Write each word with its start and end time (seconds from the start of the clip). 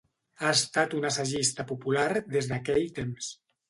Ha 0.45 0.53
estat 0.59 0.95
un 1.01 1.05
assagista 1.11 1.69
popular 1.75 2.09
des 2.37 2.53
d'aquell 2.53 2.87
temps. 3.01 3.35